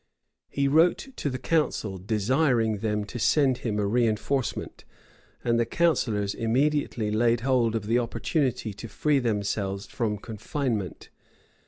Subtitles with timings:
[0.49, 4.83] He wrote to the council, desiring them to send him a reënforcement;
[5.43, 11.11] and the counsellors immediately laid hold of the opportunity to free themselves from confinement.